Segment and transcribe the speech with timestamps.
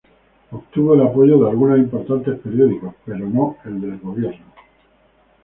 [0.49, 4.47] Obtuvo el apoyo de algunos importantes periódicos, pero no el del gobierno.